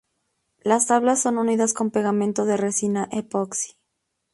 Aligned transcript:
Las 0.63 0.87
tablas 0.87 1.21
son 1.21 1.37
unidas 1.37 1.73
con 1.75 1.91
pegamento 1.91 2.45
de 2.45 2.57
resina 2.57 3.07
epoxi. 3.11 3.77